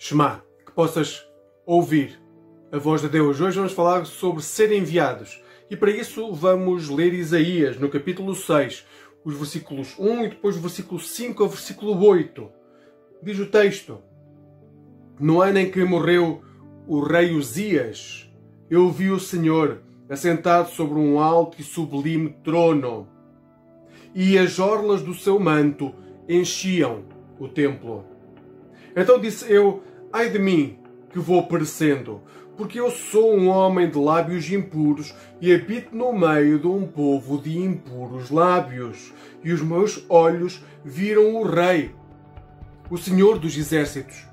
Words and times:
Shema, 0.00 0.44
que 0.64 0.70
possas 0.70 1.26
ouvir 1.66 2.22
a 2.70 2.78
voz 2.78 3.02
de 3.02 3.08
Deus. 3.08 3.40
Hoje 3.40 3.56
vamos 3.56 3.72
falar 3.72 4.06
sobre 4.06 4.44
ser 4.44 4.70
enviados. 4.70 5.42
E 5.68 5.76
para 5.76 5.90
isso 5.90 6.32
vamos 6.32 6.88
ler 6.88 7.12
Isaías, 7.12 7.76
no 7.80 7.88
capítulo 7.88 8.32
6, 8.32 8.86
os 9.24 9.34
versículos 9.34 9.98
1 9.98 10.24
e 10.24 10.28
depois 10.28 10.56
o 10.56 10.60
versículo 10.60 11.00
5 11.00 11.42
ao 11.42 11.48
versículo 11.48 12.00
8. 12.00 12.48
Diz 13.20 13.40
o 13.40 13.46
texto: 13.46 13.98
No 15.18 15.42
ano 15.42 15.58
em 15.58 15.68
que 15.68 15.82
morreu 15.82 16.44
o 16.86 17.00
rei 17.00 17.34
Uzias, 17.34 18.32
eu 18.70 18.88
vi 18.92 19.10
o 19.10 19.18
Senhor 19.18 19.82
assentado 20.08 20.70
sobre 20.70 20.96
um 20.96 21.18
alto 21.18 21.60
e 21.60 21.64
sublime 21.64 22.36
trono, 22.44 23.08
e 24.14 24.38
as 24.38 24.60
orlas 24.60 25.02
do 25.02 25.12
seu 25.12 25.40
manto 25.40 25.92
enchiam 26.28 27.02
o 27.40 27.48
templo. 27.48 28.17
Então 28.94 29.18
disse 29.18 29.50
eu: 29.52 29.82
Ai 30.12 30.30
de 30.30 30.38
mim, 30.38 30.78
que 31.10 31.18
vou 31.18 31.46
perecendo, 31.46 32.22
porque 32.56 32.80
eu 32.80 32.90
sou 32.90 33.36
um 33.36 33.48
homem 33.48 33.88
de 33.88 33.98
lábios 33.98 34.50
impuros 34.50 35.14
e 35.40 35.54
habito 35.54 35.94
no 35.94 36.12
meio 36.12 36.58
de 36.58 36.66
um 36.66 36.86
povo 36.86 37.40
de 37.40 37.58
impuros 37.58 38.30
lábios, 38.30 39.12
e 39.44 39.52
os 39.52 39.62
meus 39.62 40.04
olhos 40.08 40.62
viram 40.84 41.36
o 41.36 41.44
Rei, 41.44 41.94
o 42.90 42.98
Senhor 42.98 43.38
dos 43.38 43.56
Exércitos. 43.56 44.26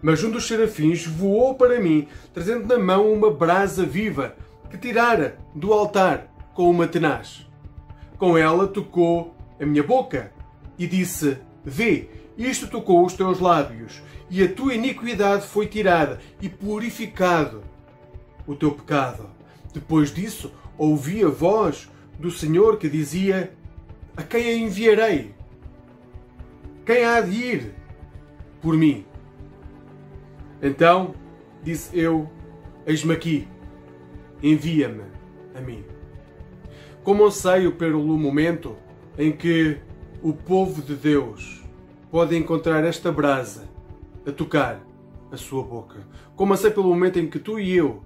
Mas 0.00 0.22
um 0.22 0.30
dos 0.30 0.46
serafins 0.46 1.06
voou 1.06 1.54
para 1.54 1.80
mim, 1.80 2.08
trazendo 2.32 2.66
na 2.66 2.78
mão 2.78 3.12
uma 3.12 3.30
brasa 3.30 3.84
viva, 3.84 4.36
que 4.70 4.78
tirara 4.78 5.38
do 5.54 5.72
altar 5.72 6.28
com 6.54 6.70
uma 6.70 6.86
tenaz. 6.86 7.46
Com 8.18 8.38
ela 8.38 8.66
tocou 8.66 9.34
a 9.60 9.66
minha 9.66 9.82
boca 9.82 10.32
e 10.78 10.86
disse: 10.86 11.38
Vê, 11.68 12.08
isto 12.38 12.68
tocou 12.68 13.04
os 13.04 13.14
teus 13.14 13.40
lábios, 13.40 14.00
e 14.30 14.40
a 14.40 14.48
tua 14.48 14.74
iniquidade 14.74 15.48
foi 15.48 15.66
tirada, 15.66 16.20
e 16.40 16.48
purificado 16.48 17.64
o 18.46 18.54
teu 18.54 18.70
pecado. 18.70 19.28
Depois 19.74 20.14
disso, 20.14 20.52
ouvi 20.78 21.24
a 21.24 21.28
voz 21.28 21.90
do 22.20 22.30
Senhor 22.30 22.78
que 22.78 22.88
dizia: 22.88 23.52
A 24.16 24.22
quem 24.22 24.46
a 24.46 24.54
enviarei? 24.54 25.34
Quem 26.84 27.04
há 27.04 27.20
de 27.20 27.34
ir 27.34 27.74
por 28.62 28.76
mim? 28.76 29.04
Então 30.62 31.16
disse 31.64 31.98
eu: 31.98 32.30
Eis-me 32.86 33.12
aqui, 33.12 33.48
envia-me 34.40 35.02
a 35.52 35.60
mim. 35.60 35.84
Como 37.02 37.26
anseio 37.26 37.72
pelo 37.72 38.00
momento 38.16 38.76
em 39.18 39.32
que 39.32 39.78
o 40.22 40.32
povo 40.32 40.82
de 40.82 40.94
Deus 40.94 41.62
pode 42.10 42.36
encontrar 42.36 42.84
esta 42.84 43.10
brasa 43.10 43.68
a 44.26 44.32
tocar 44.32 44.80
a 45.30 45.36
sua 45.36 45.62
boca. 45.62 46.06
Como 46.34 46.52
anseio 46.52 46.74
pelo 46.74 46.88
momento 46.88 47.18
em 47.18 47.28
que 47.28 47.38
tu 47.38 47.58
e 47.58 47.76
eu 47.76 48.02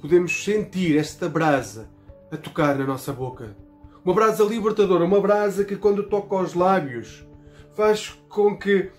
podemos 0.00 0.44
sentir 0.44 0.96
esta 0.96 1.28
brasa 1.28 1.90
a 2.30 2.36
tocar 2.36 2.78
na 2.78 2.86
nossa 2.86 3.12
boca. 3.12 3.56
Uma 4.04 4.14
brasa 4.14 4.44
libertadora, 4.44 5.04
uma 5.04 5.20
brasa 5.20 5.64
que 5.64 5.76
quando 5.76 6.04
toca 6.04 6.34
aos 6.34 6.54
lábios 6.54 7.26
faz 7.74 8.10
com 8.28 8.56
que 8.56 8.90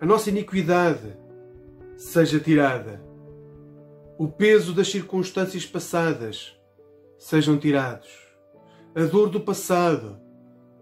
a 0.00 0.06
nossa 0.06 0.30
iniquidade 0.30 1.16
seja 1.96 2.38
tirada. 2.38 3.02
O 4.18 4.28
peso 4.28 4.72
das 4.72 4.88
circunstâncias 4.88 5.66
passadas 5.66 6.56
sejam 7.18 7.58
tirados. 7.58 8.08
A 8.94 9.02
dor 9.04 9.28
do 9.28 9.40
passado 9.40 10.18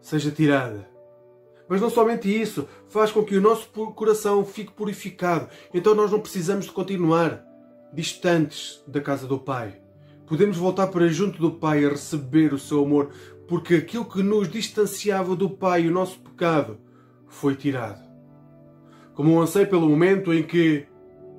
seja 0.00 0.30
tirada. 0.30 0.91
Mas 1.72 1.80
não 1.80 1.88
somente 1.88 2.28
isso, 2.28 2.68
faz 2.86 3.10
com 3.10 3.24
que 3.24 3.34
o 3.34 3.40
nosso 3.40 3.66
coração 3.94 4.44
fique 4.44 4.72
purificado. 4.72 5.48
Então 5.72 5.94
nós 5.94 6.10
não 6.10 6.20
precisamos 6.20 6.66
de 6.66 6.70
continuar 6.70 7.42
distantes 7.94 8.84
da 8.86 9.00
casa 9.00 9.26
do 9.26 9.38
Pai. 9.38 9.80
Podemos 10.26 10.58
voltar 10.58 10.88
para 10.88 11.08
junto 11.08 11.40
do 11.40 11.52
Pai 11.52 11.82
a 11.82 11.88
receber 11.88 12.52
o 12.52 12.58
seu 12.58 12.84
amor, 12.84 13.08
porque 13.48 13.76
aquilo 13.76 14.04
que 14.04 14.22
nos 14.22 14.50
distanciava 14.50 15.34
do 15.34 15.48
Pai, 15.48 15.88
o 15.88 15.90
nosso 15.90 16.18
pecado, 16.18 16.76
foi 17.26 17.56
tirado. 17.56 18.06
Como 19.14 19.32
um 19.32 19.40
anseio 19.40 19.66
pelo 19.66 19.88
momento 19.88 20.30
em 20.30 20.42
que, 20.42 20.84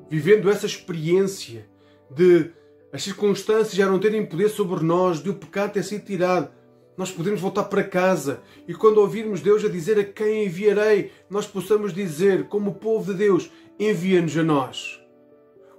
vivendo 0.09 0.49
essa 0.49 0.65
experiência 0.65 1.69
de 2.09 2.49
as 2.91 3.03
circunstâncias 3.03 3.75
já 3.75 3.85
não 3.85 3.99
terem 3.99 4.25
poder 4.25 4.49
sobre 4.49 4.83
nós, 4.83 5.21
de 5.21 5.29
o 5.29 5.35
pecado 5.35 5.73
ter 5.73 5.83
sido 5.83 6.03
tirado, 6.03 6.49
nós 6.97 7.11
podemos 7.11 7.41
voltar 7.41 7.63
para 7.63 7.83
casa 7.83 8.41
e 8.67 8.73
quando 8.73 8.99
ouvirmos 8.99 9.41
Deus 9.41 9.65
a 9.65 9.69
dizer 9.69 9.99
a 9.99 10.03
quem 10.03 10.45
enviarei, 10.45 11.11
nós 11.29 11.47
possamos 11.47 11.93
dizer, 11.93 12.47
como 12.47 12.75
povo 12.75 13.11
de 13.11 13.17
Deus, 13.17 13.49
envia-nos 13.79 14.37
a 14.37 14.43
nós. 14.43 14.99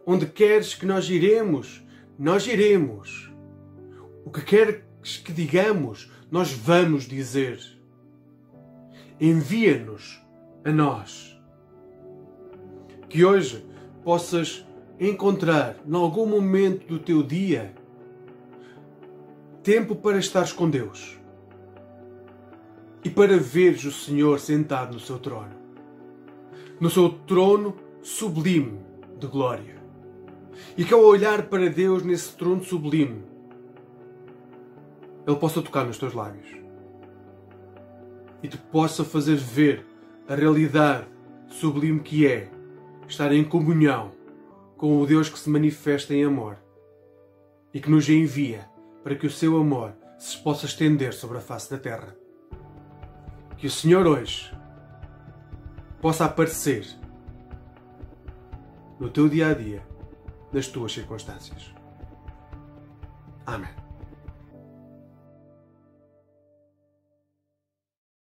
Onde 0.05 0.27
queres 0.27 0.75
que 0.75 0.85
nós 0.85 1.09
iremos, 1.09 1.83
nós 2.19 2.47
iremos. 2.47 3.33
O 4.25 4.31
que 4.31 4.43
queres 4.43 4.83
que 5.25 5.33
digamos, 5.33 6.11
nós 6.31 6.53
vamos 6.53 7.05
dizer. 7.05 7.61
Envia-nos 9.21 10.21
a 10.65 10.73
nós. 10.73 11.39
Que 13.09 13.25
hoje 13.25 13.65
possas 14.03 14.67
encontrar, 14.99 15.77
em 15.87 15.95
algum 15.95 16.27
momento 16.27 16.87
do 16.87 16.99
teu 16.99 17.23
dia, 17.23 17.75
tempo 19.65 19.97
para 19.97 20.19
estares 20.19 20.53
com 20.53 20.69
Deus 20.69 21.19
e 23.03 23.09
para 23.09 23.39
veres 23.39 23.83
o 23.85 23.91
Senhor 23.91 24.39
sentado 24.39 24.93
no 24.93 25.01
seu 25.01 25.19
trono, 25.19 25.55
no 26.79 26.91
seu 26.91 27.09
trono 27.09 27.75
sublime 28.03 28.79
de 29.19 29.27
glória. 29.27 29.83
E 30.77 30.85
que 30.85 30.93
ao 30.93 31.01
olhar 31.01 31.47
para 31.47 31.71
Deus 31.71 32.03
nesse 32.03 32.37
trono 32.37 32.63
sublime, 32.63 33.25
Ele 35.27 35.37
possa 35.37 35.63
tocar 35.63 35.87
nos 35.87 35.97
teus 35.97 36.13
lábios 36.13 36.47
e 38.43 38.49
te 38.49 38.59
possa 38.59 39.03
fazer 39.03 39.37
ver 39.37 39.87
a 40.29 40.35
realidade 40.35 41.07
sublime 41.49 42.01
que 42.01 42.27
é 42.27 42.51
estar 43.09 43.33
em 43.33 43.43
comunhão 43.43 44.13
com 44.77 45.01
o 45.01 45.07
Deus 45.07 45.31
que 45.31 45.39
se 45.39 45.49
manifesta 45.49 46.13
em 46.13 46.23
amor 46.23 46.59
e 47.73 47.81
que 47.81 47.91
nos 47.91 48.07
envia 48.11 48.74
para 49.05 49.15
que 49.15 49.27
o 49.27 49.31
seu 49.31 49.61
amor 49.61 49.93
se 50.19 50.39
possa 50.39 50.65
estender 50.65 51.13
sobre 51.13 51.37
a 51.37 51.41
face 51.41 51.71
da 51.71 51.79
terra. 51.79 52.17
Que 53.59 53.67
o 53.67 53.71
Senhor 53.71 54.07
hoje 54.07 54.51
possa 56.01 56.25
aparecer 56.25 56.87
no 58.99 59.11
teu 59.11 59.29
dia 59.29 59.49
a 59.49 59.55
dia, 59.55 59.87
nas 60.51 60.69
tuas 60.69 60.95
circunstâncias. 60.95 61.75
Amém. 63.45 63.84